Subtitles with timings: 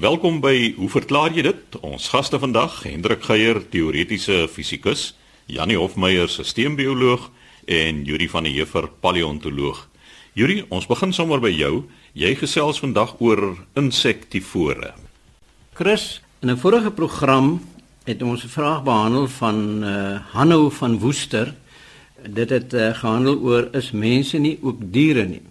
[0.00, 1.74] Welkom by Hoe verklaar jy dit?
[1.84, 5.10] Ons gaste vandag, Hendrik Geier, teoretiese fisikus,
[5.44, 7.26] Janie Hofmeyer, sisteembioloog
[7.68, 9.82] en Yuri van der Heever, paleontoloog.
[10.32, 11.82] Yuri, ons begin sommer by jou.
[12.16, 14.94] Jy gesels vandag oor insektivore.
[15.76, 17.60] Chris, in 'n vorige program
[18.08, 21.54] het ons 'n vraag behandel van uh, Hanno van Woester.
[22.24, 25.42] Dit het uh, gehandel oor is mense nie ook diere nie.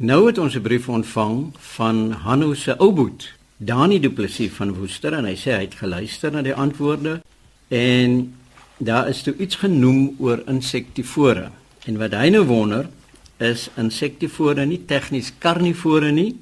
[0.00, 5.12] Nou het ons 'n brief ontvang van Hanno se ouboet, Dani Du Plessis van Woester
[5.12, 7.20] en hy sê hy het geluister na die antwoorde
[7.68, 8.34] en
[8.76, 11.50] daar is toe iets genoem oor insektivore.
[11.84, 12.88] En wat hy nou wonder
[13.36, 16.36] is insektivore nie tegnies karnivore nie,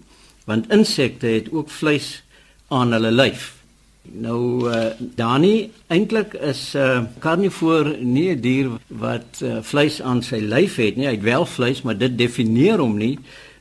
[0.45, 2.23] want insekte het ook vleis
[2.69, 3.57] aan hulle lyf.
[4.03, 10.23] Nou uh, Dani, eintlik is 'n uh, karnivoor nie 'n dier wat uh, vleis aan
[10.23, 11.07] sy lyf het nie.
[11.07, 13.19] Hy het wel vleis, maar dit definieer hom nie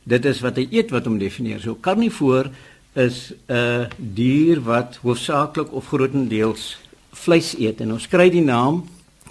[0.07, 1.59] dit is wat hy eet wat hom definieer.
[1.63, 2.49] So karnivoor
[2.95, 6.77] is 'n dier wat hoofsaaklik of grootendeels
[7.11, 8.85] vleis eet en ons kry die naam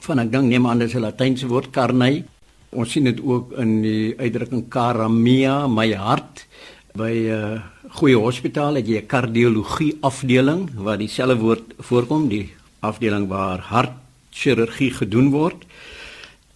[0.06, 2.24] van ek dink neem aan dis 'n latynse woord carne.
[2.70, 6.46] Ons sien dit ook in die uitdrukking cara mia, my hart
[6.94, 7.62] by 'n uh,
[7.98, 14.90] goeie hospitaal het jy 'n kardiologie afdeling waar dieselfde woord voorkom, die afdeling waar hartchirurgie
[14.90, 15.64] gedoen word.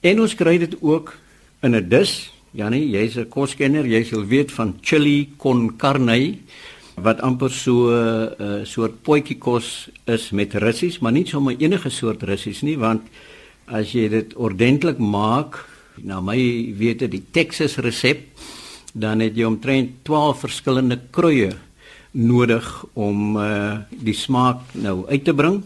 [0.00, 1.16] En ons kry dit ook
[1.62, 6.39] in 'n dis Janie, jy's 'n koskenner, jy sal weet van chili con carne
[6.97, 11.91] wat amper so 'n uh, soort potjie kos is met russies, maar nie sommer enige
[11.91, 13.03] soort russies nie, want
[13.67, 15.65] as jy dit ordentlik maak,
[16.03, 18.19] na my wete die Texas resep,
[18.95, 21.53] dan het jy omtrent 12 verskillende kruie
[22.11, 25.62] nodig om uh, die smaak nou uit te bring.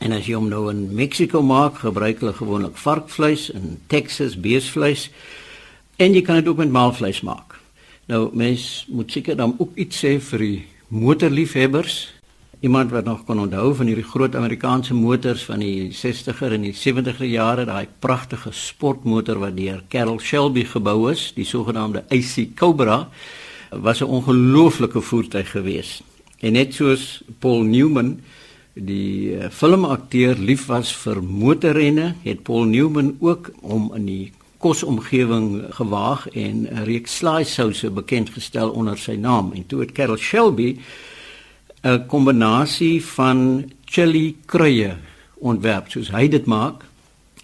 [0.00, 5.08] En as jy hom nou in Mexiko maak, gebruik hulle gewoonlik varkvleis en Texas beesvleis.
[5.96, 7.56] En jy kan dit ook met maalvleis maak.
[8.06, 10.58] Nou mens moet seker dan ook iets sê vir die
[10.92, 11.96] motorliefhebbers.
[12.60, 16.74] Iemand wat nog kan onthou van hierdie groot Amerikaanse motors van die 60er en die
[16.76, 23.08] 70er jare, daai pragtige sportmotor wat deur Carroll Shelby gebou is, die sogenaamde AC Cobra,
[23.70, 26.02] was 'n ongelooflike voertuig geweest.
[26.40, 28.20] En net soos Paul Newman
[28.74, 34.32] die uh, filmakteur lief was vir motorrenne, het Paul Newman ook om in die
[34.66, 39.52] kosomgewing gewaag en 'n reeks slaaisouse bekend gestel onder sy naam.
[39.54, 40.76] En toe het Carol Shelby
[41.82, 44.92] 'n kombinasie van chili kruie
[45.34, 46.84] ontwerp soos hy dit maak.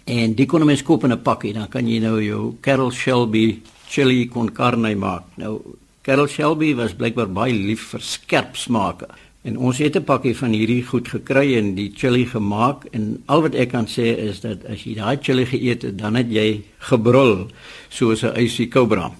[0.05, 3.61] En die kon mens koop in 'n pakkie dan kan jy nou jou Carol Shelby
[3.87, 5.23] chili con carne maak.
[5.35, 5.61] Nou
[6.01, 9.07] Carol Shelby was blykbaar baie lief vir skerp smake
[9.43, 13.41] En ons het 'n pakkie van hierdie goed gekry en die chili gemaak en al
[13.41, 16.61] wat ek kan sê is dat as jy daai chili geëet het, dan het jy
[16.79, 17.47] gebrul
[17.89, 19.11] soos 'n icy cobra.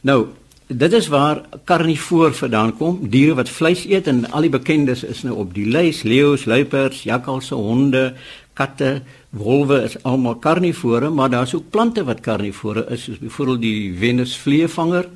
[0.00, 0.26] Nou,
[0.66, 5.22] dit is waar karnivoor vandaan kom, diere wat vleis eet en al die bekendes is
[5.22, 8.14] nou op die lys: leeu's, luiperds, jakkalse, honde,
[8.54, 13.94] katte, wolwe is almal karnivore, maar daar's ook plante wat karnivore is, soos byvoorbeeld die
[13.98, 15.08] venusvleevanger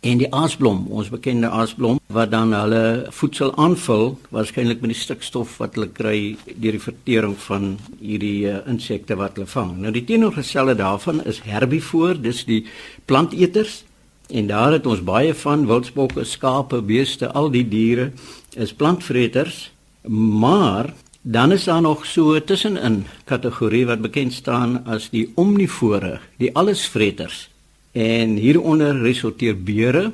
[0.00, 5.58] en die aasblom, ons bekende aasblom wat dan hulle voedsel aanvul waarskynlik met die stikstof
[5.60, 6.20] wat hulle kry
[6.54, 9.76] deur die vertering van hierdie uh, insekte wat hulle vang.
[9.82, 12.62] Nou die teenoorgestelde daarvan is herbivoor, dis die
[13.10, 13.82] planteters
[14.30, 18.10] en daar het ons baie van wildsbokke, skape, beeste, al die diere
[18.56, 19.68] is plantvreters,
[20.08, 26.54] maar dan is daar nog so tussenin kategorie wat bekend staan as die omnivore, die
[26.56, 27.50] allesvreters.
[27.92, 30.12] En hieronder resorteer beere,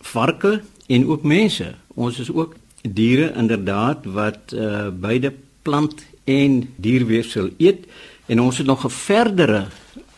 [0.00, 1.74] varke en ook mense.
[1.94, 5.32] Ons is ook diere inderdaad wat uh, beide
[5.62, 7.86] plant en dierweefsel eet
[8.26, 9.66] en ons het nog 'n verdere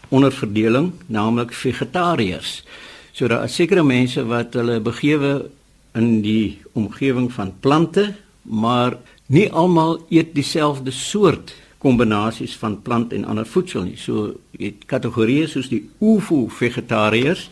[0.09, 2.65] onderverdeling, naamlik vegetariërs.
[3.13, 5.51] So daar is sekere mense wat hulle begewe
[5.95, 13.25] in die omgewing van plante, maar nie almal eet dieselfde soort kombinasies van plant en
[13.25, 13.99] ander voedsel nie.
[14.01, 17.49] So het kategorieë soos die ovo-vegetariërs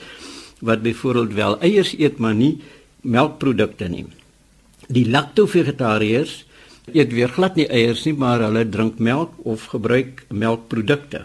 [0.65, 2.59] wat byvoorbeeld wel eiers eet maar nie
[3.05, 4.07] melkprodukte nie.
[4.89, 6.45] Die lacto-vegetariërs
[6.93, 11.25] eet weer glad nie eiers nie, maar hulle drink melk of gebruik melkprodukte.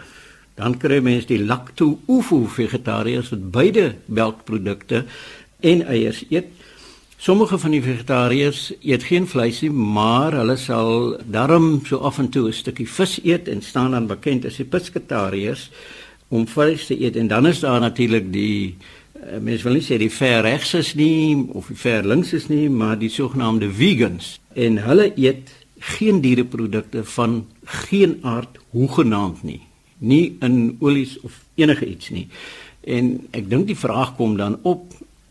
[0.56, 5.04] Dan kry mens die lacto-ovo-vegetariërs wat beide melkprodukte
[5.60, 6.52] en eiers eet.
[7.20, 12.30] Sommige van die vegetariërs eet geen vleis nie, maar hulle sal darm so af en
[12.32, 15.70] toe 'n stukkie vis eet en staan dan bekend as die pescatariërs
[16.28, 17.16] om vleis te eet.
[17.16, 18.76] En dan is daar natuurlik die
[19.14, 22.48] uh, mense wil nie sê die ver regs is nie of die ver links is
[22.48, 24.40] nie, maar die sogenaamde vegans.
[24.54, 29.60] En hulle eet geen diereprodukte van geen aard hoegenaamd nie.
[29.98, 32.28] Nie in olies of enige iets nie.
[32.80, 34.88] En ek dink die vraag kom dan op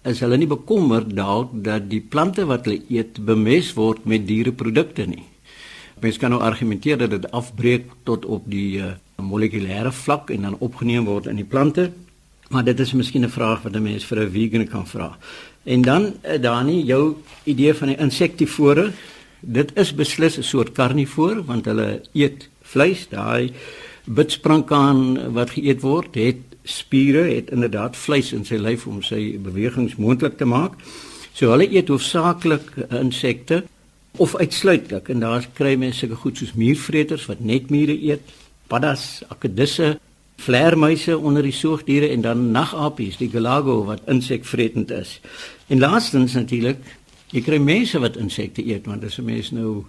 [0.09, 5.05] is hulle nie bekommerd dalk dat die plante wat hulle eet bemest word met diereprodukte
[5.09, 5.25] nie.
[5.99, 10.59] Mens kan nou argumenteer dat dit afbreek tot op die uh, molekulêre vlak en dan
[10.63, 11.89] opgeneem word in die plante.
[12.49, 15.17] Maar dit is miskien 'n vraag wat 'n mens vir 'n vegan kan vra.
[15.63, 18.91] En dan uh, Dani, jou idee van die insektivore,
[19.41, 23.51] dit is beslis 'n soort karnivoor want hulle eet vleis, daai
[24.05, 29.95] bitsprankaan wat geëet word, het spiere, het inderdaad vleis in sy lyf om sy bewegings
[29.95, 30.77] moontlik te maak.
[31.33, 33.63] So hulle eet hoofsaaklik insekte
[34.17, 38.21] of uitsluitlik en daar kry mense sulke goed soos muurvreters wat net mure eet,
[38.67, 39.97] paddas, akedisse,
[40.39, 45.19] vleermuise onder die soogdiere en dan nagapies, die galago wat insekvretend is.
[45.67, 46.79] En laastens natuurlik,
[47.31, 49.85] jy kry mense wat insekte eet want as 'n mens nou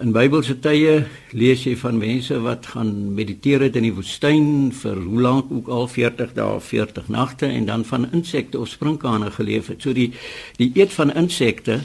[0.00, 1.02] in Bybelse tye
[1.36, 5.68] lees jy van mense wat gaan mediteer het in die woestyn vir hoe lank ook
[5.68, 9.82] al 40 dae of 40 nagte en dan van insekte of sprinkane geleef het.
[9.84, 10.10] So die
[10.56, 11.82] die eet van insekte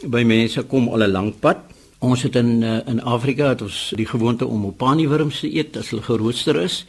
[0.00, 1.58] by mense kom al 'n lank pad.
[1.98, 5.90] Ons het in uh, in Afrika het ons die gewoonte om opaniewurms te eet as
[5.90, 6.86] hulle gerooster is.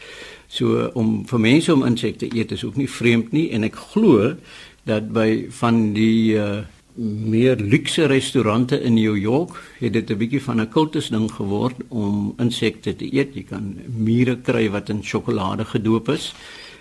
[0.48, 4.36] So om vir mense om insekte eet is ook nie vreemd nie en ek glo
[4.84, 6.64] dat by van die uh,
[7.00, 11.76] meer luukse restaurante in New York het dit 'n bietjie van 'n kultus ding geword
[11.88, 13.34] om insekte te eet.
[13.34, 16.34] Jy kan mure kry wat in sjokolade gedoop is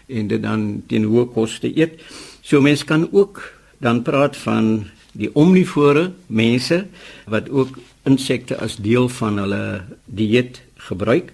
[0.06, 2.00] en dit dan teen hoë koste eet.
[2.40, 6.86] So mense kan ook dan praat van die omnivore mense
[7.26, 11.32] wat ook insekte as deel van hulle dieet gebruik.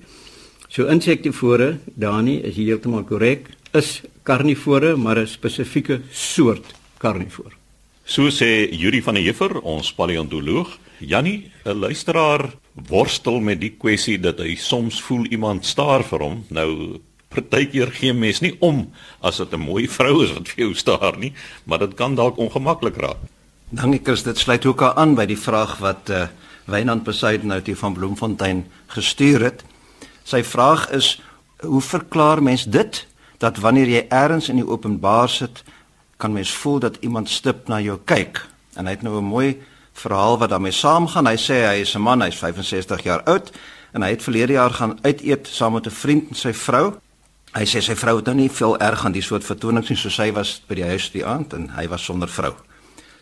[0.69, 7.64] So insektivore, Dani, is heeltemal korrek, is karnivore, maar 'n spesifieke soort karnivoor.
[8.05, 10.69] So sê Yuri van der Heever, ons paleontoloog.
[11.01, 16.45] Jannie, 'n luisteraar worstel met die kwessie dat hy soms voel iemand staar vir hom.
[16.49, 20.75] Nou partykeer gee mens nie om as dit 'n mooi vrou is wat vir jou
[20.75, 21.33] staar nie,
[21.65, 23.17] maar dit kan dalk ongemaklik raak.
[23.71, 26.29] Dankie Chris, dit sluit ook aan by die vraag wat uh
[26.67, 29.65] Wynand Besuiden uit hier van Bloemfontein gestuur het.
[30.25, 31.21] Sy vraag is
[31.61, 33.07] hoe verklaar mens dit
[33.39, 35.65] dat wanneer jy eers in die openbaar sit,
[36.17, 38.47] kan mens voel dat iemand stip na jou kyk?
[38.75, 39.63] En hy het nou 'n mooi
[39.93, 41.27] verhaal wat daarmee saamgaan.
[41.27, 43.53] Hy sê hy is 'n man, hy's 65 jaar oud
[43.93, 46.95] en hy het verlede jaar gaan uit eet saam met 'n vriend en sy vrou.
[47.53, 50.17] Hy sê sy vrou het nou nie veel erg aan die soort vertonings nie soos
[50.17, 52.55] hy was by die huis die aand en hy was sonder vrou.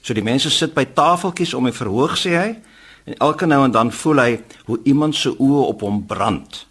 [0.00, 2.56] So die mense sit by tafeltjies om 'n verhoog sê hy
[3.04, 6.66] en elke nou en dan voel hy hoe iemand se oë op hom brand.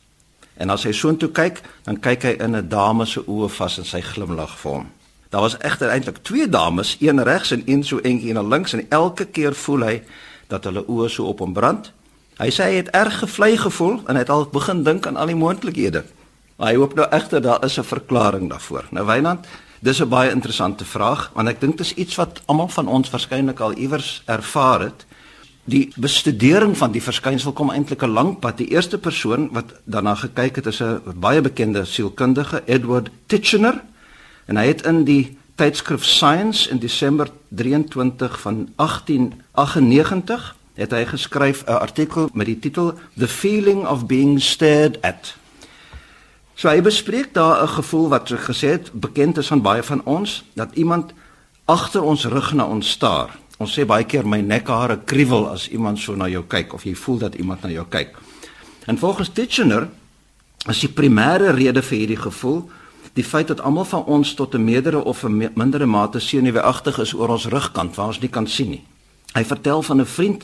[0.58, 3.86] En as hy soontoe kyk, dan kyk hy in 'n dame se oë vas en
[3.86, 4.90] sy glimlag vir hom.
[5.32, 8.86] Daar was egter eintlik twee dames, een regs en een so eentjie na links en
[8.90, 9.96] elke keer voel hy
[10.52, 11.92] dat hulle oë so op hom brand.
[12.38, 15.32] Hy sê hy het erg gevlei gevoel en hy het al begin dink aan al
[15.32, 16.04] die moontlikhede.
[16.60, 18.86] Hy hoop nou egter daar is 'n verklaring daarvoor.
[18.92, 19.48] Nou Wynand,
[19.82, 23.10] Dis 'n baie interessante vraag want ek dink dit is iets wat almal van ons
[23.10, 25.06] waarskynlik al iewers ervaar het.
[25.64, 28.58] Die bestudering van die verskynsel kom eintlik 'n lang pad.
[28.58, 33.82] Die eerste persoon wat daarna gekyk het is 'n baie bekende sielkundige, Edward Titchener.
[34.46, 41.64] En hy het in die tydskrif Science in Desember 23 van 1898 het hy geskryf
[41.66, 45.36] 'n artikel met die titel The Feeling of Being Stared at.
[46.56, 50.02] So hy bespreek daar 'n gevoel wat so gesê het bekend is aan baie van
[50.04, 51.14] ons dat iemand
[51.66, 53.38] agter ons rug na ons staar.
[53.58, 56.96] Ons sê baie keer my nekhare kriewel as iemand so na jou kyk of jy
[56.96, 58.18] voel dat iemand na jou kyk.
[58.86, 59.90] En volgens Titchener
[60.70, 62.70] is die primêre rede vir hierdie gevoel
[63.14, 67.14] die feit dat almal van ons tot 'n meerdere of 'n mindere mate senuweeagtig is
[67.14, 68.84] oor ons rugkant waar ons nie kan sien nie.
[69.34, 70.44] Hy vertel van 'n vriend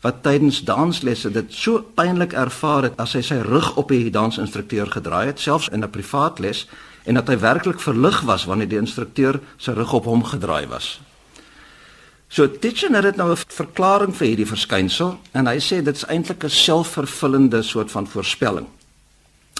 [0.00, 4.86] wat tydens danslesse dit so pynlik ervaar het as hy sy rug op die dansinstrukteur
[4.86, 6.66] gedraai het selfs in 'n privaat les
[7.04, 11.00] en dat hy werklik verlig was wanneer die instrukteur sy rug op hom gedraai was.
[12.28, 16.44] So Titchener het nou 'n verklaring vir hierdie verskynsel en hy sê dit is eintlik
[16.44, 18.66] 'n selfvervullende soort van voorspelling.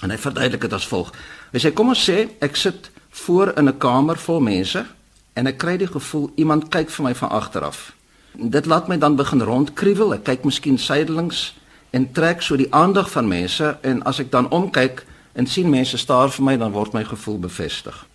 [0.02, 1.12] En hy verduidelik dit as volg.
[1.52, 2.90] Hy sê kom ons sê ek sit
[3.24, 4.86] voor in 'n kamer vol mense
[5.32, 7.92] en ek kry die gevoel iemand kyk vir my van agter af.
[8.32, 10.14] Dit laat my dan begin rondkruiwel.
[10.14, 11.54] Ek kyk miskien sydelings
[11.90, 15.98] en trek so die aandag van mense en as ek dan omkyk en sien mense
[15.98, 18.06] staar vir my, dan word my gevoel bevestig.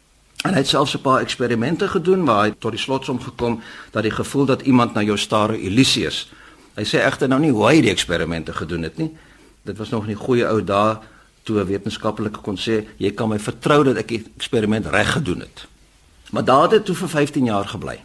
[0.43, 4.03] En hy het selfs 'n paar eksperimente gedoen waar hy tot die slotsom gekom dat
[4.03, 6.31] die gevoel dat iemand na jou staar 'n illusie is.
[6.75, 9.11] Hy sê egter nou nie hoe hy die eksperimente gedoen het nie.
[9.63, 10.97] Dit was nog nie goeie ou dae
[11.43, 15.39] toe 'n wetenskaplike kon sê jy kan my vertrou dat ek die eksperiment reg gedoen
[15.39, 15.67] het.
[16.31, 17.99] Maar daar het toe vir 15 jaar gebly.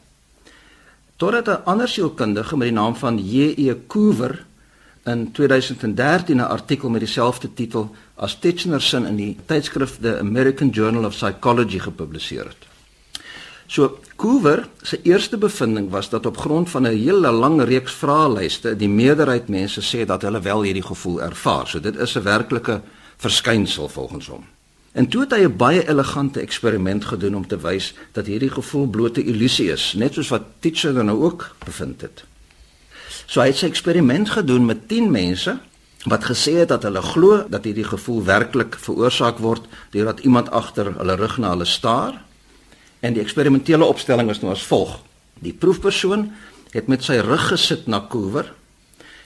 [1.16, 3.74] Totdat 'n ander sielkundige met die naam van J.E.
[3.86, 4.44] Coover
[5.04, 10.68] in 2013 'n artikel met dieselfde titel as Titchener se in die tydskrif The American
[10.68, 12.66] Journal of Psychology gepubliseer het.
[13.66, 18.76] So Coover se eerste bevinding was dat op grond van 'n hele lang reeks vraelyste
[18.76, 21.66] die meerderheid mense sê dat hulle wel hierdie gevoel ervaar.
[21.66, 22.80] So dit is 'n werklike
[23.16, 24.44] verskynsel volgens hom.
[24.94, 28.86] En toe het hy 'n baie elegante eksperiment gedoen om te wys dat hierdie gevoel
[28.86, 32.24] blote illusie is, net soos wat Teacher dan nou ook bevind het.
[33.26, 35.58] So hy het sy eksperiment gedoen met 10 mense
[36.04, 40.92] wat gesê het dat hulle glo dat hierdie gevoel werklik veroorsaak word deurdat iemand agter
[40.96, 42.20] hulle rug na hulle staar.
[43.00, 45.00] En die eksperimentele opstelling was nou as volg:
[45.40, 46.32] Die proefpersoon
[46.70, 48.52] het met sy rug gesit na Coover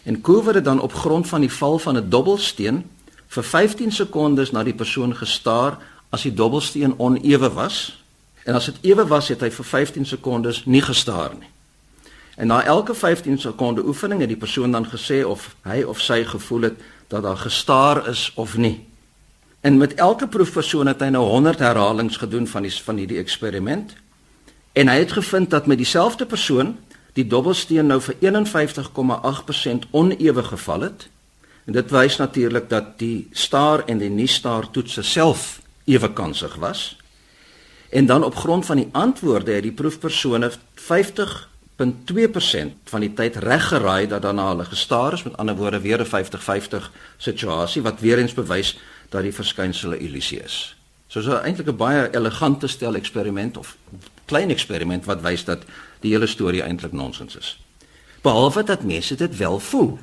[0.04, 2.85] en Coover het dan op grond van die val van 'n dobbelsteen
[3.28, 5.78] vir 15 sekondes na die persoon gestaar
[6.11, 7.99] as die dobbelsteen onewe was
[8.44, 11.50] en as dit ewe was het hy vir 15 sekondes nie gestaar nie.
[12.38, 16.23] En na elke 15 sekonde oefening het die persoon dan gesê of hy of sy
[16.25, 18.87] gevoel het dat daar gestaar is of nie.
[19.61, 23.97] En met elke proefpersoon het hy nou 100 herhalings gedoen van die van hierdie eksperiment.
[24.73, 26.76] En hy het gevind dat met dieselfde persoon
[27.12, 31.08] die dobbelsteen nou vir 51,8% onewe geval het
[31.68, 36.96] En dit wys natuurlik dat die staar en die nie-staar toetse self ewe kansig was.
[37.92, 40.56] En dan op grond van die antwoorde het die proefpersone 50.2%
[42.84, 46.06] van die tyd reg geraai dat daarna hulle gestaar is, met ander woorde weer 'n
[46.06, 50.76] 50-50 situasie wat weer eens bewys dat die verskynsel 'n illusie is.
[51.06, 53.76] So so eintlik 'n baie elegante stel eksperiment of
[54.25, 55.62] klein eksperiment wat wys dat
[56.00, 57.60] die hele storie eintlik nonsens is.
[58.20, 59.98] Behalwe dat mense dit wel voel.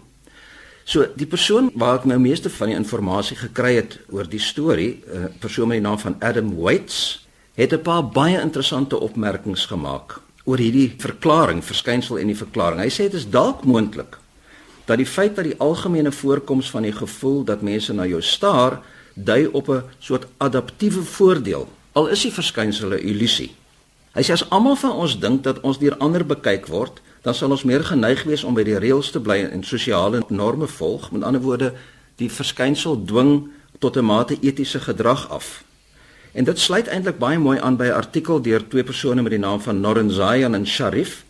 [0.86, 5.02] So die persoon waar ek nou meeste van die inligting gekry het oor die storie,
[5.02, 7.26] 'n uh, persoon met die naam van Adam Waits,
[7.56, 12.80] het 'n paar baie interessante opmerkings gemaak oor hierdie verklaring, verskynsel en die verklaring.
[12.80, 14.18] Hy sê dit is dalk moontlik
[14.86, 18.82] dat die feit dat die algemene voorkoms van die gevoel dat mense na jou staar,
[19.16, 21.68] dui op 'n soort adaptiewe voordeel.
[21.94, 23.56] Al is die verskynsel 'n illusie.
[24.14, 27.50] Hy sê as almal van ons dink dat ons deur ander bekyk word, dan sal
[27.50, 31.10] ons meer geneig wees om by die reëls te bly en sosiale norme volg.
[31.12, 31.72] Met ander woorde,
[32.22, 33.48] die verskynsel dwing
[33.82, 35.64] tot 'n mate etiese gedrag af.
[36.34, 39.40] En dit sluit eintlik baie mooi aan by 'n artikel deur twee persone met die
[39.40, 41.26] naam van Noren Zayan en Sharif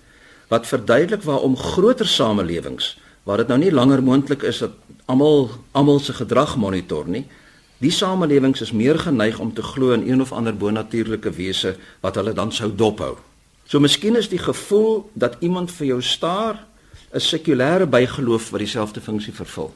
[0.48, 4.72] wat verduidelik waarom groter samelewings waar dit nou nie langer moontlik is dat
[5.06, 7.26] almal almal se gedrag monitor nie.
[7.78, 12.16] Die samelewings is meer geneig om te glo in een of ander bonatuurlike wese wat
[12.16, 13.18] hulle dan sou dophou.
[13.66, 16.66] So miskien is die gevoel dat iemand vir jou staar
[17.14, 19.74] 'n sekulêre bygeloof wat dieselfde funksie vervul.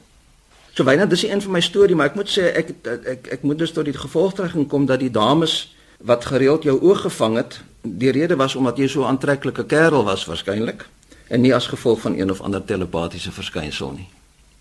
[0.72, 3.26] So byna dis die een van my storie, maar ek moet sê ek ek ek,
[3.26, 7.36] ek moet dus tot die gevolgtrekking kom dat die dames wat gereeld jou oog gevang
[7.36, 10.86] het, die rede was omdat jy so aantreklike kerel was waarskynlik
[11.28, 14.08] en nie as gevolg van een of ander telepatiese verskynsel nie.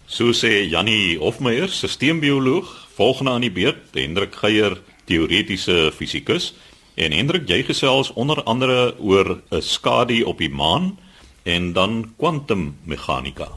[0.07, 6.53] So sê Jannie Hofmeyer, sisteembioloog, volgende aan die beurt, Hendrik Geier, teoretiese fisikus.
[6.99, 10.99] En Hendrik, jy gesels onder andere oor 'n skadu op die maan
[11.43, 13.47] en dan kwantummeganika.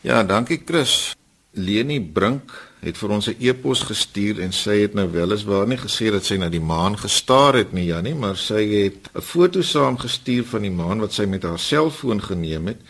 [0.00, 1.14] Ja, dankie Chris.
[1.52, 6.10] Leni Brink het vir ons 'n e-pos gestuur en sy het nou weliswaar nie gesê
[6.10, 10.44] dat sy na die maan gestaar het nie, Jannie, maar sy het 'n foto saamgestuur
[10.44, 12.80] van die maan wat sy met haar selfoon geneem het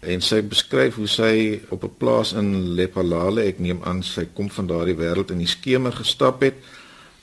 [0.00, 4.50] en sy beskryf hoe sy op 'n plaas in Lephalale, ek neem aan sy kom
[4.50, 6.54] van daardie wêreld in die skemer gestap het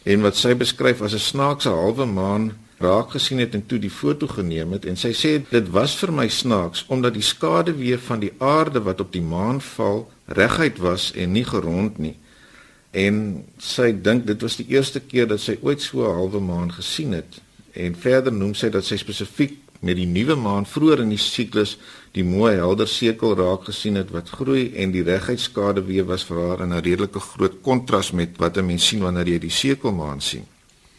[0.04, 3.94] en wat sy beskryf as 'n snaakse halwe maan raak gesien het en toe die
[3.94, 8.00] foto geneem het en sy sê dit was vir my snaaks omdat die skade weer
[8.00, 12.16] van die aarde wat op die maan val reguit was en nie gerond nie.
[12.92, 16.72] En sy dink dit was die eerste keer dat sy ooit so 'n halwe maan
[16.72, 17.42] gesien het.
[17.72, 21.78] En verder noem sy dat sy spesifiek met die nuwe maan vroeër in die siklus
[22.16, 26.42] die mooi helder sekel raak gesien het wat groei en die reguitskade weer was vir
[26.42, 30.22] haar in 'n redelike groot kontras met wat 'n mens sien wanneer jy die sekelmaan
[30.22, 30.46] sien.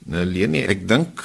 [0.07, 1.23] Nou Leni, ek dink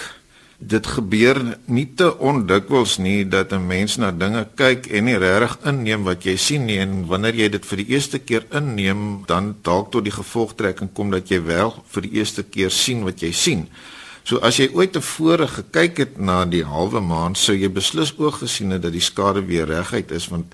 [0.58, 1.38] dit gebeur
[1.70, 6.24] nie te ondikwels nie dat 'n mens na dinge kyk en nie regtig inneem wat
[6.24, 10.04] jy sien nie en wanneer jy dit vir die eerste keer inneem, dan dalk tot
[10.04, 13.68] die gevolgtrekking kom dat jy wel vir die eerste keer sien wat jy sien.
[14.28, 18.42] So as jy ooit tevore gekyk het na die halwe maan, sou jy beslis ook
[18.42, 20.52] gesien het dat die skade weer reguit is want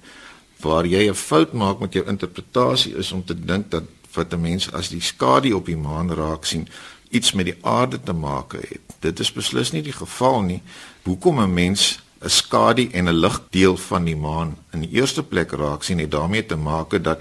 [0.62, 4.42] waar jy 'n fout maak met jou interpretasie is om te dink dat wat 'n
[4.42, 6.68] mens as die skadu op die maan raak sien
[7.10, 8.82] iets met die aarde te maak het.
[9.00, 10.62] Dit is beslis nie die geval nie.
[11.04, 15.52] Hoekom 'n mens 'n skadu en 'n ligdeel van die maan in die eerste plek
[15.52, 17.20] raak sien het daarmee te maak dat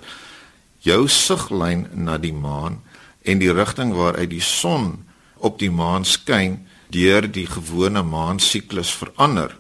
[0.79, 2.83] jou siglyn na die maan
[3.23, 5.05] en die rigting waaruit die son
[5.43, 6.61] op die maan skyn
[6.93, 9.57] deur die gewone maansiklus verander.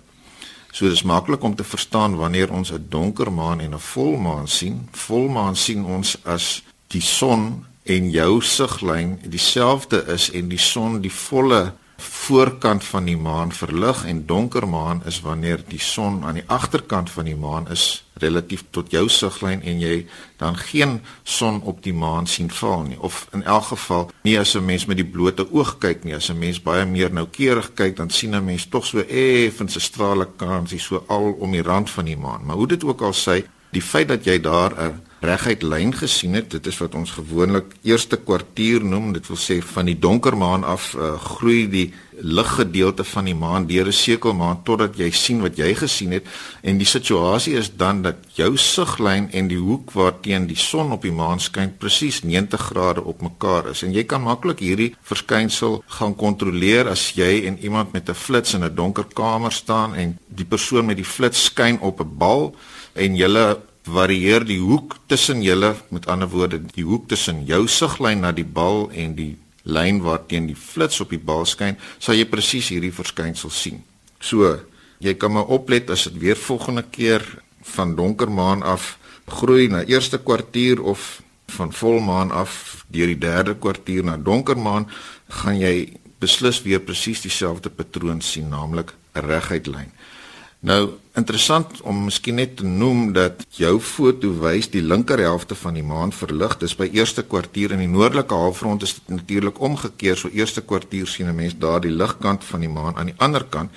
[0.73, 4.89] So dis maklik om te verstaan wanneer ons 'n donker maan en 'n volmaan sien.
[4.93, 11.12] Volmaan sien ons as die son en jou siglyn dieselfde is en die son die
[11.12, 16.47] volle voorkant van die maan verlig en donker maan is wanneer die son aan die
[16.47, 20.06] agterkant van die maan is relatief tot jou siglyn en jy
[20.40, 22.99] dan geen son op die maan sien val nie.
[22.99, 26.14] Of in elk geval nie as 'n mens met die blote oog kyk nie.
[26.14, 29.80] As 'n mens baie meer noukeurig kyk dan sien 'n mens tog so effens 'n
[29.80, 32.44] strale kansie so al om die rand van die maan.
[32.44, 36.35] Maar hoe dit ook al sê die feit dat jy daar 'n reguit lyn gesien
[36.35, 36.50] het.
[36.50, 39.12] Dit is wat ons gewoonlik eerste kwartier noem.
[39.12, 43.67] Dit wil sê van die donker maan af uh, groei die liggedeelte van die maan
[43.67, 46.26] deur 'n sekelmaan totdat jy sien wat jy gesien het
[46.62, 51.02] en die situasie is dan dat jou siglyn en die hoek waarteen die son op
[51.02, 55.83] die maan skyn presies 90 grade op mekaar is en jy kan maklik hierdie verskynsel
[55.87, 60.19] gaan kontroleer as jy en iemand met 'n flits in 'n donker kamer staan en
[60.29, 62.55] die persoon met die flits skyn op 'n bal
[62.95, 68.23] en julle varieer die hoek tussen julle, met ander woorde, die hoek tussen jou siglyn
[68.23, 72.27] na die bal en die lyn waarteen die flits op die bal skyn, sal jy
[72.31, 73.83] presies hierdie verskynsel sien.
[74.23, 74.57] So,
[75.03, 77.25] jy kan maar oplet as dit weer volgende keer
[77.75, 78.97] van donker maan af
[79.27, 81.23] groei na eerste kwartier of
[81.53, 84.89] van volmaan af deur die derde kwartier na donker maan,
[85.43, 89.91] gaan jy beslis weer presies dieselfde patroon sien, naamlik 'n reguit lyn.
[90.61, 95.76] Nou interessant om miskien net te noem dat jou foto wys die linker helfte van
[95.76, 96.57] die maan verlig.
[96.61, 100.16] Dis by eerste kwartier in die noordelike halfrond is dit natuurlik omgekeer.
[100.16, 103.45] So eerste kwartier sien 'n mens daar die ligkant van die maan aan die ander
[103.45, 103.71] kant.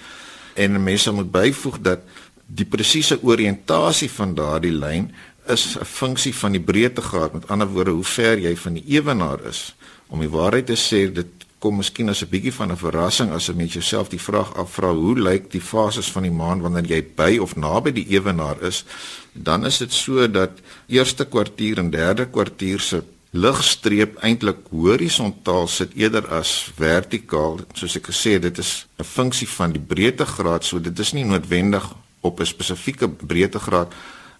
[0.54, 2.00] En mense moet byvoeg dat
[2.46, 5.12] die presiese oriëntasie van daardie lyn
[5.48, 7.34] is 'n funksie van die breedtegraad.
[7.34, 9.76] Met ander woorde, hoe ver jy van die ewenaar is.
[10.08, 13.50] Om die waarheid te sê, dit kom miskien as 'n bietjie van 'n verrassing as
[13.50, 17.02] 'n mens jouself die vraag afvra hoe lyk die fases van die maan wanneer jy
[17.16, 18.86] by of naby die ewenaar is?
[19.34, 20.52] Dan is dit so dat
[20.88, 28.08] eerste kwartier en derde kwartier se ligstreep eintlik horisontaal sit eerder as vertikaal soos ek
[28.12, 31.86] gesê het dit is 'n funksie van die breedtegraad so dit is nie noodwendig
[32.22, 33.94] op 'n spesifieke breedtegraad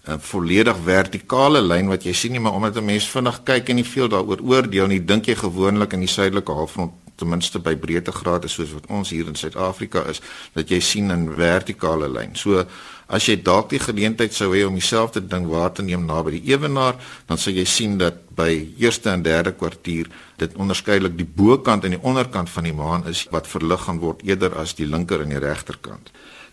[0.06, 3.76] 'n volledig vertikale lyn wat jy sien nie maar omdat 'n mens vinnig kyk en
[3.76, 7.74] nie veel daaroor oordeel nie dink jy gewoonlik in die suidelike halfrond ten minste by
[7.76, 10.20] breedtegrade soos wat ons hier in Suid-Afrika is,
[10.54, 12.36] dat jy sien 'n vertikale lyn.
[12.36, 12.64] So
[13.08, 16.52] as jy dalk die geleentheid sou hê om dieselfde ding waar te neem naby die
[16.52, 21.84] ewenaar, dan sal jy sien dat by eerste en derde kwartier dit onderskeidelik die bokant
[21.84, 25.22] en die onderkant van die maan is wat verlig gaan word eerder as die linker
[25.22, 26.10] en die regterkant.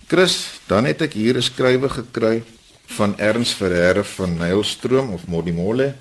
[0.07, 2.43] Chris, dan het ek hier 'n skrywe gekry
[2.85, 5.95] van Ernst Ferreira van Nylstroom of Modimolle.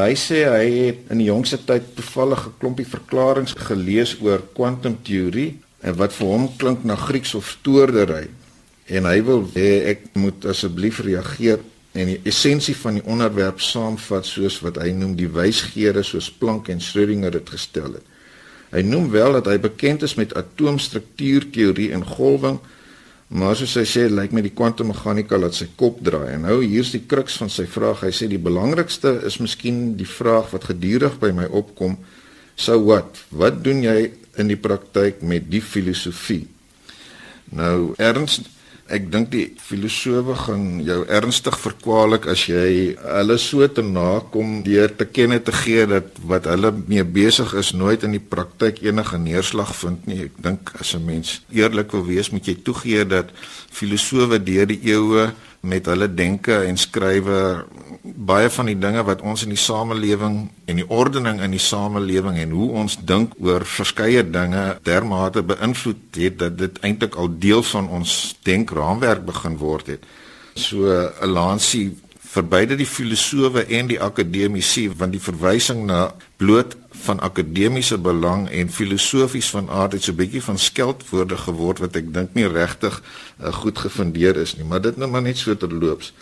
[0.00, 5.58] Hy sê hy het in die jongste tyd toevallig 'n klompie verklaringe gelees oor kwantumteorie
[5.84, 8.30] en wat vir hom klink na Grieks of stoordery.
[8.88, 11.60] En hy wil hê ek moet asseblief reageer
[11.92, 16.68] en die essensie van die onderwerp saamvat soos wat hy noem die wysgeere soos Planck
[16.68, 18.06] en Schrödinger dit gestel het.
[18.72, 22.58] Hy noem wel dat hy bekend is met atoomstruktuurteorie en golwing
[23.32, 26.34] Maar soos hy sê, lyk my die kwantummeganika laat sy kop draai.
[26.34, 28.02] En nou hier's die kruks van sy vraag.
[28.04, 31.96] Hy sê die belangrikste is miskien die vraag wat gedurig by my opkom.
[32.60, 33.22] So wat?
[33.32, 36.44] Wat doen jy in die praktyk met die filosofie?
[37.56, 38.42] Nou, erns
[38.92, 44.92] Ek dink die filosowe gaan jou ernstig verkwalik as jy hulle so te nakom deur
[44.92, 49.16] te kenne te gee dat wat hulle mee besig is nooit in die praktyk enige
[49.16, 50.26] neerslag vind nie.
[50.28, 53.32] Ek dink as 'n mens eerlik wil wees, moet jy toegee dat
[53.72, 57.64] filosowe deur die eeue met hulle denke en skrywe
[58.02, 62.40] baie van die dinge wat ons in die samelewing en die ordening in die samelewing
[62.42, 67.62] en hoe ons dink oor verskeie dinge dermate beïnvloed het dat dit eintlik al deel
[67.70, 70.02] van ons denkraamwerk begin word het.
[70.54, 71.94] So 'n lansie
[72.32, 78.48] vir beide die filosowe en die akademici want die verwysing na bloot van akademiese belang
[78.50, 82.46] en filosofies van aard het so 'n bietjie van skeldwoorde geword wat ek dink nie
[82.46, 83.02] regtig
[83.42, 86.12] uh, goed gefundeer is nie, maar dit nou maar net so terloops.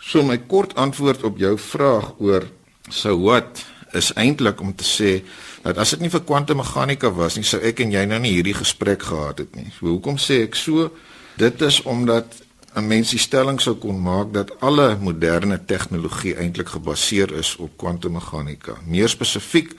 [0.00, 2.44] So my kort antwoord op jou vraag oor
[2.88, 5.22] so wat is eintlik om te sê
[5.62, 8.54] dat as dit nie vir kwantummeganika was nie, sou ek en jy nou nie hierdie
[8.54, 9.70] gesprek gehad het nie.
[9.78, 10.90] So hoekom sê ek so?
[11.36, 12.43] Dit is omdat
[12.74, 17.76] 'n mens die stelling sou kon maak dat alle moderne tegnologie eintlik gebaseer is op
[17.76, 18.74] kwantummeganika.
[18.86, 19.72] Meer spesifiek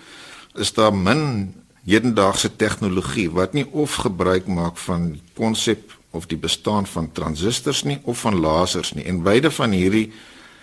[0.53, 1.53] is daar min
[1.85, 7.83] hedendaagse tegnologie wat nie of gebruik maak van die konsep of die bestaan van transistors
[7.83, 9.03] nie of van lasers nie.
[9.03, 10.11] En beide van hierdie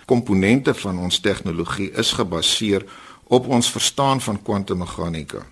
[0.05, 2.85] komponente van ons tegnologie is gebaseer
[3.23, 5.45] op ons verstaan van kwantummeganika.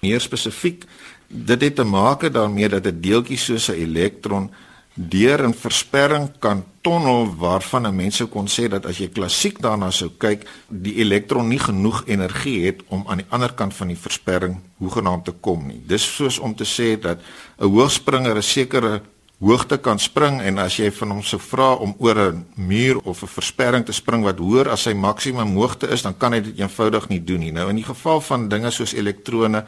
[0.00, 0.84] Meer spesifiek,
[1.28, 4.50] dit het te maak daarmee dat 'n deeltjie soos 'n elektron
[4.94, 9.60] deur 'n versperring kan tonnel waarvan 'n mens sou kon sê dat as jy klassiek
[9.60, 13.88] daarna sou kyk, die elektron nie genoeg energie het om aan die ander kant van
[13.88, 15.82] die versperring hoegenaamd te kom nie.
[15.86, 17.18] Dis soos om te sê dat
[17.58, 19.02] 'n hoogspringer 'n sekere
[19.40, 23.22] hoogte kan spring en as jy van hom sou vra om oor 'n muur of
[23.22, 26.58] 'n versperring te spring wat hoër as sy maksimum hoogte is, dan kan hy dit
[26.58, 27.52] eenvoudig nie doen nie.
[27.52, 29.64] Nou in die geval van dinge soos elektrone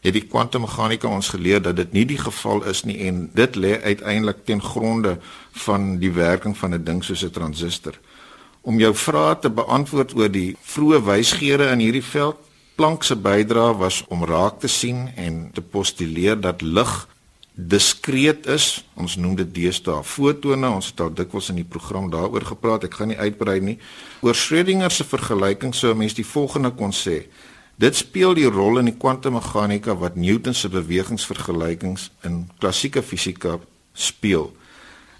[0.00, 3.80] het die kwantummeganika ons geleer dat dit nie die geval is nie en dit lê
[3.82, 5.18] uiteindelik ten gronde
[5.66, 7.98] van die werking van 'n ding soos 'n transistor.
[8.60, 12.36] Om jou vrae te beantwoord oor die vroeë wysgeere in hierdie veld,
[12.80, 17.08] Planck se bydrae was om raak te sien en te postuleer dat lig
[17.52, 18.84] diskreet is.
[18.96, 20.70] Ons noem dit deesdae fotone.
[20.70, 22.86] Ons het al dikwels in die program daaroor gepraat.
[22.88, 23.76] Ek gaan nie uitbrei nie.
[24.24, 27.26] Oor Schrödinger se vergelyking sou 'n mens die volgende kon sê:
[27.80, 33.54] Dit speel die rol in die kwantummeganika wat Newton se bewegingsvergelykings in klassieke fisika
[33.96, 34.50] speel.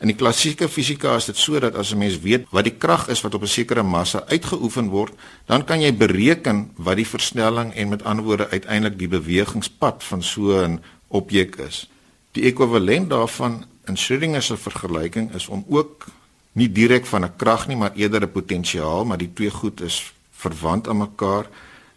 [0.01, 3.23] In die klassieke fisika is dit sodat as 'n mens weet wat die krag is
[3.25, 5.13] wat op 'n sekere massa uitgeoefen word,
[5.47, 10.23] dan kan jy bereken wat die versnelling en met ander woorde uiteindelik die bewegingspad van
[10.23, 11.89] so 'n objek is.
[12.33, 16.07] Die ekwivalent daarvan in Schrödinger se vergelyking is om ook
[16.53, 20.13] nie direk van 'n krag nie, maar eerder 'n potensiaal, maar die twee goed is
[20.31, 21.47] verwant aan mekaar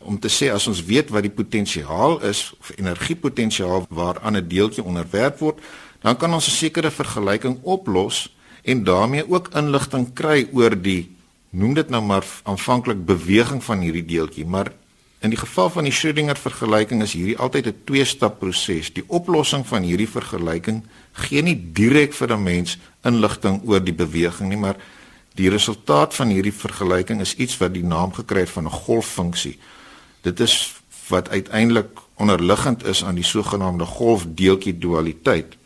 [0.04, 4.84] om te sê as ons weet wat die potensiaal is of energiepotensiaal waaraan 'n deeltjie
[4.84, 5.60] onderwerp word,
[6.02, 11.10] dan kan ons 'n sekere vergelyking oplos en daarmee ook inligting kry oor die
[11.50, 14.72] noem dit nou maar aanvanklik beweging van hierdie deeltjie, maar
[15.24, 18.94] in die geval van die Schrödinger vergelyking is hierdie altyd 'n twee-stap proses.
[18.94, 24.50] Die oplossing van hierdie vergelyking gee nie direk vir 'n mens inligting oor die beweging
[24.50, 24.76] nie, maar
[25.36, 29.58] die resultaat van hierdie vergelyking is iets wat die naam gekry het van 'n golffunksie.
[30.24, 30.56] Dit is
[31.12, 35.58] wat uiteindelik onderliggend is aan die sogenaamde golfdeeltjie dualiteit.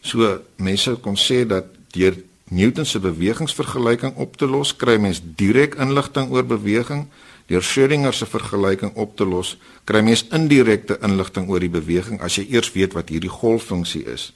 [0.00, 2.16] So mense kon sê dat deur
[2.48, 7.06] Newton se bewegingsvergelyking op te los, kry mens direk inligting oor beweging.
[7.48, 9.56] Deur Schrödinger se vergelyking op te los,
[9.88, 14.30] kry mens indirekte inligting oor die beweging as jy eers weet wat hierdie golffunksie is.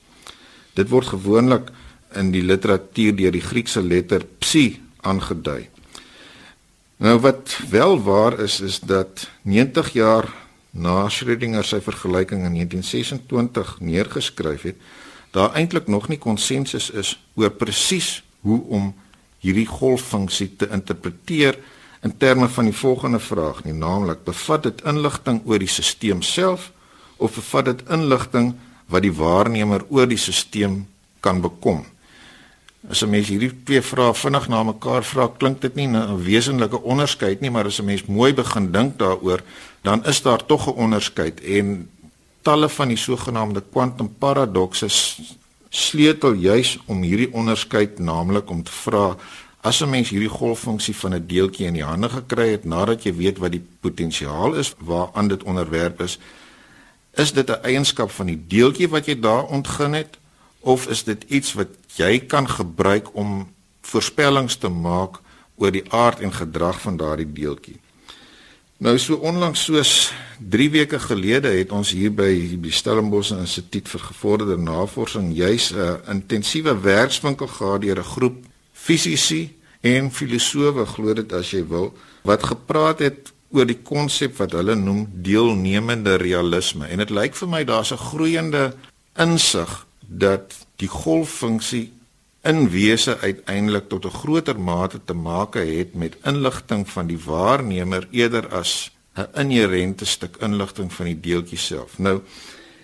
[0.77, 1.73] Dit word gewoonlik
[2.17, 5.72] in die literatuur deur die Griekse letter psi aangedui.
[7.03, 10.29] Nou wat wel waar is is dat 90 jaar
[10.71, 14.77] na Schrödinger sy vergelyking in 1926 neergeskryf het,
[15.35, 18.93] daar eintlik nog nie konsensus is oor presies hoe om
[19.43, 21.59] hierdie golffunksie te interpreteer
[22.07, 26.71] in terme van die volgende vraag nie, naamlik bevat dit inligting oor die stelsel self
[27.17, 28.55] of bevat dit inligting
[28.87, 30.85] wat die waarnemer oor die stelsel
[31.21, 31.83] kan bekom?
[32.91, 36.83] As 'n mens hierdie twee vrae vinnig na mekaar vra, klink dit nie 'n wesenlike
[36.83, 39.41] onderskeid nie, maar as 'n mens mooi begin dink daaroor,
[39.83, 41.89] dan is daar tog 'n onderskeid en
[42.43, 44.89] talle van die sogenaamde kwantumparadokse
[45.69, 49.17] sleutel juis om hierdie onderskeid naamlik om te vra
[49.61, 53.15] as 'n mens hierdie golffunksie van 'n deeltjie in die hande gekry het nadat jy
[53.15, 56.19] weet wat die potensiaal is waaraan dit onderwerp is,
[57.15, 60.19] is dit 'n eienskap van die deeltjie wat jy daar ontgin het
[60.63, 63.47] of is dit iets wat jy kan gebruik om
[63.83, 65.19] voorspellings te maak
[65.59, 67.79] oor die aard en gedrag van daardie deeltjie.
[68.83, 70.11] Nou so onlangs soos
[70.51, 72.31] 3 weke gelede het ons hier by
[72.65, 78.37] die Stellenbosch Instituut vir Gevorderde Navorsing juis 'n intensiewe werkswinkel gehad deur 'n groep
[78.73, 84.53] fisici en filosowe glo dit as jy wil wat gepraat het oor die konsep wat
[84.53, 88.75] hulle noem deelnemende realisme en dit lyk vir my daar's 'n groeiende
[89.17, 89.87] insig
[90.19, 91.93] dat die golffunksie
[92.43, 98.09] in wese uiteindelik tot 'n groter mate te maak het met inligting van die waarnemer
[98.11, 101.99] eerder as 'n inherente stuk inligting van die deeltjie self.
[101.99, 102.21] Nou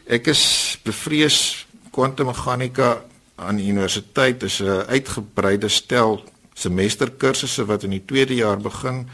[0.07, 6.23] ek is bevrees kwantummeganika aan die universiteit is 'n uitgebreide stel
[6.55, 9.09] semesterkursusse wat in die tweede jaar begin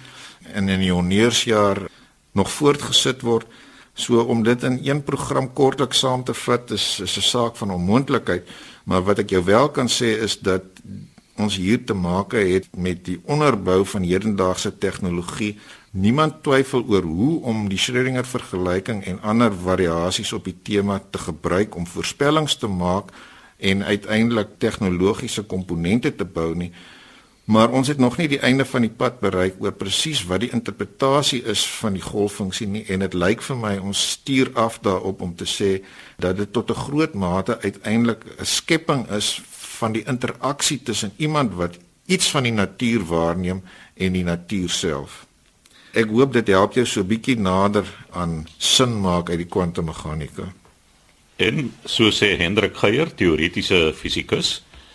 [0.52, 1.82] en in die honeursjaar
[2.32, 3.46] nog voortgesit word.
[3.94, 7.70] So om dit in een program kortlik saam te vat is is 'n saak van
[7.70, 8.48] onmoontlikheid,
[8.84, 10.62] maar wat ek jou wel kan sê is dat
[11.36, 15.58] ons hier te maak het met die onderbou van hedendaagse tegnologie.
[15.90, 21.18] Niemand twyfel oor hoe om die Schrödinger vergelyking en ander variasies op die tema te
[21.18, 23.10] gebruik om voorspellings te maak
[23.58, 26.72] en uiteindelik tegnologiese komponente te bou nie.
[27.44, 30.52] Maar ons het nog nie die einde van die pad bereik oor presies wat die
[30.56, 35.20] interpretasie is van die golffunksie nie en dit lyk vir my ons stuur af daarop
[35.20, 35.72] om te sê
[36.16, 39.42] dat dit tot 'n groot mate uiteindelik 'n skepping is
[39.78, 43.62] van die interaksie tussen iemand wat iets van die natuur waarneem
[43.94, 45.26] en die natuur self.
[45.92, 50.52] Ek hoop dit help jou so 'n bietjie nader aan sin maak uit die kwantummeganika.
[51.36, 54.63] En so sê Hendrik Geier, teoretiese fisikus,